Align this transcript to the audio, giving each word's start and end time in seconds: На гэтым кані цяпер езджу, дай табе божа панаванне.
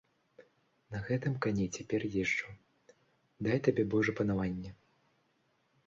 На 0.95 1.01
гэтым 1.09 1.33
кані 1.47 1.65
цяпер 1.79 2.01
езджу, 2.23 2.49
дай 3.49 3.57
табе 3.69 3.83
божа 3.97 4.11
панаванне. 4.23 4.69